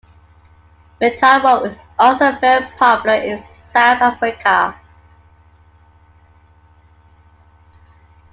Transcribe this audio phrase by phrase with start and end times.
[0.99, 4.75] Metavo is also very popular in South Africa.